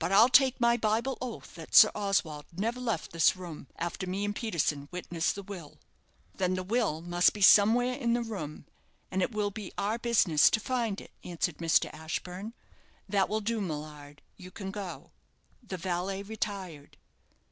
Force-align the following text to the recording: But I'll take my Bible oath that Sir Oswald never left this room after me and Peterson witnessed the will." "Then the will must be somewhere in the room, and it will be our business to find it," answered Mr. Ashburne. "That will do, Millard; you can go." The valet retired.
But 0.00 0.10
I'll 0.10 0.28
take 0.30 0.60
my 0.60 0.76
Bible 0.76 1.16
oath 1.20 1.54
that 1.54 1.76
Sir 1.76 1.92
Oswald 1.94 2.44
never 2.50 2.80
left 2.80 3.12
this 3.12 3.36
room 3.36 3.68
after 3.76 4.04
me 4.04 4.24
and 4.24 4.34
Peterson 4.34 4.88
witnessed 4.90 5.36
the 5.36 5.44
will." 5.44 5.78
"Then 6.34 6.54
the 6.54 6.64
will 6.64 7.00
must 7.02 7.32
be 7.32 7.40
somewhere 7.40 7.92
in 7.94 8.14
the 8.14 8.22
room, 8.24 8.66
and 9.12 9.22
it 9.22 9.30
will 9.30 9.52
be 9.52 9.72
our 9.78 9.96
business 9.96 10.50
to 10.50 10.58
find 10.58 11.00
it," 11.00 11.12
answered 11.22 11.58
Mr. 11.58 11.88
Ashburne. 11.94 12.52
"That 13.08 13.28
will 13.28 13.40
do, 13.40 13.60
Millard; 13.60 14.22
you 14.36 14.50
can 14.50 14.72
go." 14.72 15.12
The 15.62 15.76
valet 15.76 16.24
retired. 16.24 16.96